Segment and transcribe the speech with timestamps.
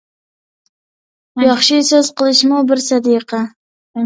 [1.43, 3.45] ياخشى سۆز قىلىشىمۇ بىر سەدىقە.